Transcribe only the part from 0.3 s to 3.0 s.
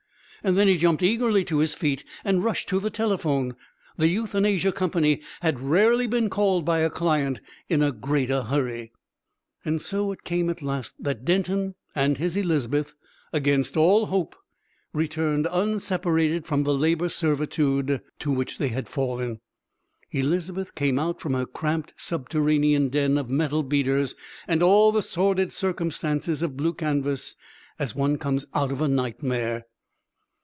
Then he jumped eagerly to his feet and rushed to the